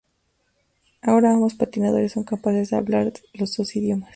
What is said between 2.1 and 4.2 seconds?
son capaces de hablar los dos idiomas.